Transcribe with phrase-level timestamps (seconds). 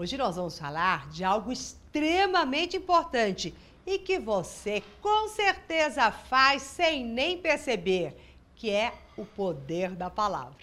[0.00, 3.52] Hoje nós vamos falar de algo extremamente importante
[3.84, 8.16] e que você com certeza faz sem nem perceber,
[8.54, 10.54] que é o poder da palavra.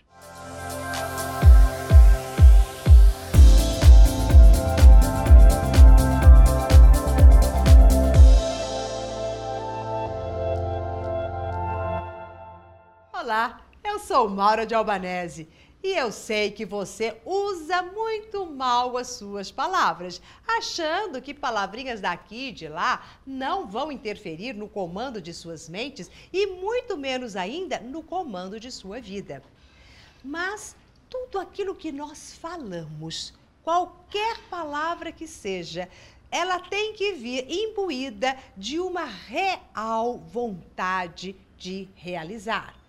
[13.11, 15.49] Olá, eu sou Maura de Albanese
[15.85, 22.47] e eu sei que você usa muito mal as suas palavras, achando que palavrinhas daqui
[22.47, 27.79] e de lá não vão interferir no comando de suas mentes e muito menos ainda
[27.79, 29.43] no comando de sua vida.
[30.23, 30.75] Mas
[31.07, 33.31] tudo aquilo que nós falamos,
[33.61, 35.87] qualquer palavra que seja,
[36.31, 42.84] ela tem que vir imbuída de uma real vontade de realizar.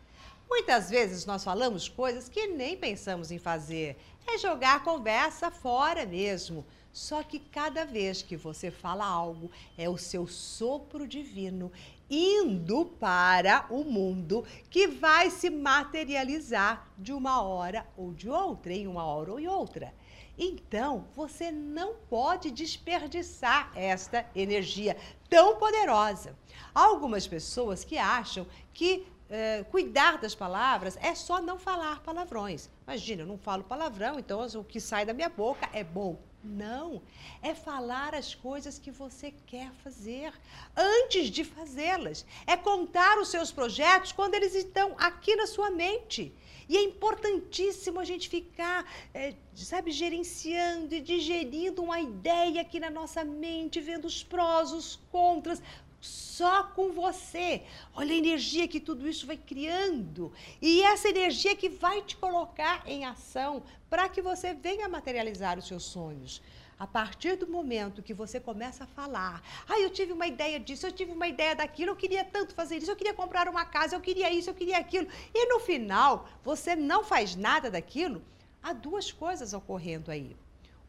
[0.48, 3.96] Muitas vezes nós falamos coisas que nem pensamos em fazer.
[4.26, 6.64] É jogar a conversa fora mesmo.
[6.92, 11.70] Só que cada vez que você fala algo, é o seu sopro divino
[12.08, 18.86] indo para o mundo que vai se materializar de uma hora ou de outra, em
[18.86, 19.92] uma hora ou em outra.
[20.38, 24.96] Então, você não pode desperdiçar esta energia
[25.28, 26.36] tão poderosa.
[26.74, 32.70] Há algumas pessoas que acham que é, cuidar das palavras é só não falar palavrões.
[32.86, 36.18] Imagina, eu não falo palavrão, então o que sai da minha boca é bom.
[36.42, 37.02] Não,
[37.42, 40.32] é falar as coisas que você quer fazer
[40.76, 42.24] antes de fazê-las.
[42.46, 46.32] É contar os seus projetos quando eles estão aqui na sua mente.
[46.68, 52.90] E é importantíssimo a gente ficar, é, sabe, gerenciando e digerindo uma ideia aqui na
[52.90, 55.62] nossa mente, vendo os prós, os contras,
[56.06, 57.62] só com você.
[57.94, 60.32] Olha a energia que tudo isso vai criando.
[60.60, 65.66] E essa energia que vai te colocar em ação para que você venha materializar os
[65.66, 66.42] seus sonhos.
[66.78, 70.86] A partir do momento que você começa a falar, ah, eu tive uma ideia disso,
[70.86, 73.96] eu tive uma ideia daquilo, eu queria tanto fazer isso, eu queria comprar uma casa,
[73.96, 78.22] eu queria isso, eu queria aquilo, e no final você não faz nada daquilo,
[78.62, 80.36] há duas coisas ocorrendo aí.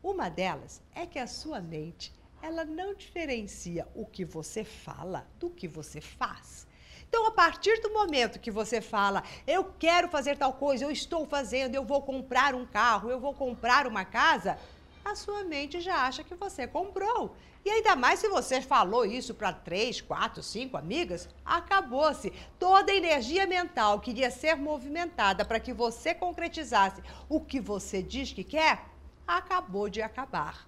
[0.03, 2.11] Uma delas é que a sua mente
[2.41, 6.67] ela não diferencia o que você fala do que você faz.
[7.07, 11.25] Então, a partir do momento que você fala, eu quero fazer tal coisa, eu estou
[11.25, 14.57] fazendo, eu vou comprar um carro, eu vou comprar uma casa,
[15.05, 17.33] a sua mente já acha que você comprou.
[17.63, 22.31] E ainda mais se você falou isso para três, quatro, cinco amigas, acabou-se.
[22.59, 28.01] Toda a energia mental que iria ser movimentada para que você concretizasse o que você
[28.01, 28.85] diz que quer,
[29.25, 30.66] acabou de acabar.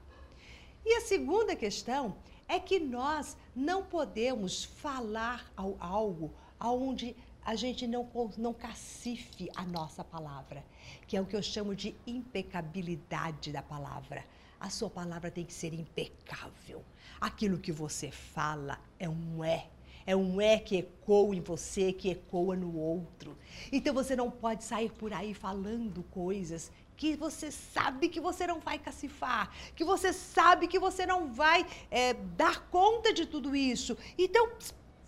[0.85, 2.15] E a segunda questão
[2.47, 10.03] é que nós não podemos falar algo onde a gente não, não cacife a nossa
[10.03, 10.63] palavra,
[11.07, 14.25] que é o que eu chamo de impecabilidade da palavra.
[14.59, 16.83] A sua palavra tem que ser impecável.
[17.19, 19.67] Aquilo que você fala é um é.
[20.09, 23.37] É um é que ecoa em você, que ecoa no outro.
[23.71, 28.59] Então você não pode sair por aí falando coisas que você sabe que você não
[28.59, 33.95] vai cacifar, que você sabe que você não vai é, dar conta de tudo isso.
[34.17, 34.49] Então,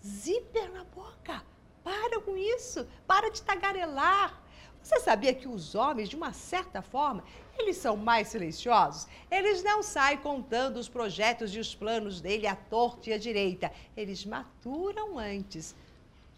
[0.06, 1.42] zíper na boca.
[1.82, 2.86] Para com isso.
[3.06, 4.40] Para de tagarelar.
[4.82, 7.22] Você sabia que os homens, de uma certa forma,
[7.56, 9.06] eles são mais silenciosos?
[9.30, 13.70] Eles não saem contando os projetos e os planos dele à torta e à direita.
[13.96, 15.74] Eles maturam antes.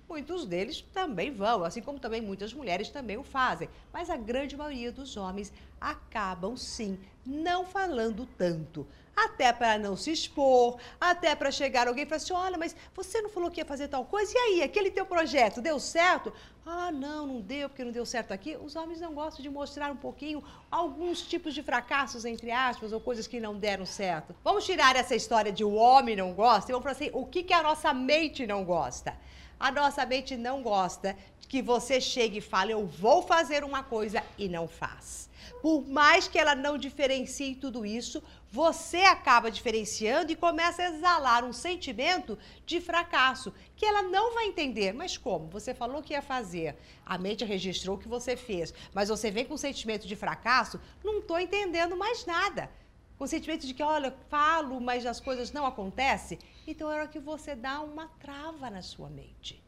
[0.06, 3.70] Muitos deles também vão, assim como também muitas mulheres também o fazem.
[3.90, 5.50] Mas a grande maioria dos homens
[5.80, 8.86] acabam sim não falando tanto.
[9.16, 13.22] Até para não se expor, até para chegar alguém e falar assim: olha, mas você
[13.22, 16.32] não falou que ia fazer tal coisa, e aí, aquele teu projeto deu certo?
[16.66, 18.56] Ah, não, não deu, porque não deu certo aqui.
[18.56, 23.00] Os homens não gostam de mostrar um pouquinho alguns tipos de fracassos, entre aspas, ou
[23.00, 24.34] coisas que não deram certo.
[24.42, 27.42] Vamos tirar essa história de o homem não gosta e vamos falar assim: o que,
[27.42, 29.14] que a nossa mente não gosta?
[29.60, 31.16] A nossa mente não gosta
[31.48, 35.30] que você chegue e fale, eu vou fazer uma coisa e não faz.
[35.62, 38.22] Por mais que ela não diferencie tudo isso,
[38.54, 44.46] você acaba diferenciando e começa a exalar um sentimento de fracasso, que ela não vai
[44.46, 44.92] entender.
[44.94, 45.48] Mas como?
[45.48, 49.44] Você falou que ia fazer, a mente registrou o que você fez, mas você vem
[49.44, 52.70] com um sentimento de fracasso, não estou entendendo mais nada.
[53.18, 56.38] Com o sentimento de que, olha, falo, mas as coisas não acontecem.
[56.64, 59.60] Então é hora que você dá uma trava na sua mente.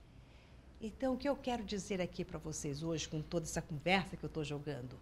[0.80, 4.22] Então, o que eu quero dizer aqui para vocês hoje, com toda essa conversa que
[4.22, 4.96] eu estou jogando,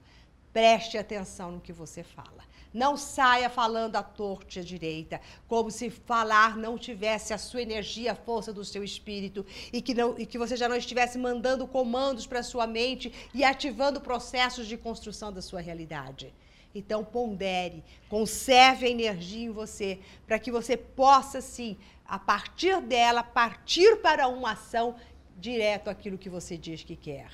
[0.54, 2.44] preste atenção no que você fala.
[2.72, 8.16] Não saia falando à torta direita, como se falar não tivesse a sua energia, a
[8.16, 12.26] força do seu espírito, e que, não, e que você já não estivesse mandando comandos
[12.26, 16.32] para a sua mente e ativando processos de construção da sua realidade.
[16.74, 21.76] Então pondere, conserve a energia em você, para que você possa sim,
[22.06, 24.96] a partir dela, partir para uma ação
[25.36, 27.30] direto aquilo que você diz que quer.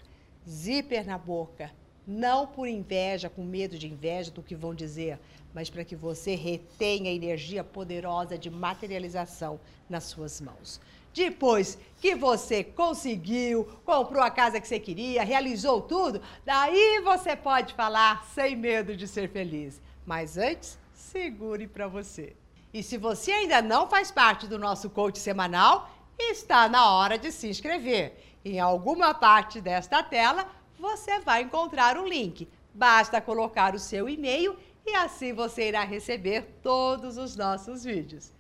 [0.48, 1.70] Zíper na boca,
[2.10, 5.16] não por inveja, com medo de inveja do que vão dizer,
[5.54, 10.80] mas para que você retenha a energia poderosa de materialização nas suas mãos.
[11.14, 17.74] Depois que você conseguiu, comprou a casa que você queria, realizou tudo, daí você pode
[17.74, 19.80] falar sem medo de ser feliz.
[20.04, 22.34] Mas antes, segure para você.
[22.74, 27.30] E se você ainda não faz parte do nosso coach semanal, está na hora de
[27.30, 28.16] se inscrever.
[28.44, 30.48] Em alguma parte desta tela,
[30.80, 32.48] você vai encontrar um link.
[32.72, 34.56] Basta colocar o seu e-mail
[34.86, 38.32] e assim você irá receber todos os nossos vídeos.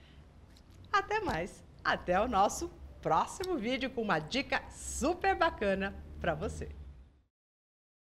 [0.90, 1.62] Até mais!
[1.84, 2.70] Até o nosso
[3.00, 6.79] próximo vídeo com uma dica super bacana para você.